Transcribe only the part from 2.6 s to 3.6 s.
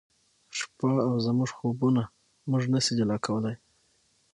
نه شي جلا کولای